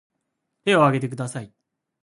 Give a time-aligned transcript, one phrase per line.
[0.65, 1.53] 手を挙げてください